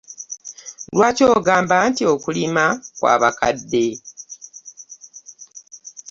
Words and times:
Lwaki 0.95 1.23
ogamba 1.35 1.75
nti 1.89 2.03
okulima 2.13 2.65
kw'abakade? 2.97 3.87